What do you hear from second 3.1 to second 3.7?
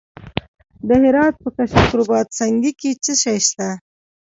شی شته؟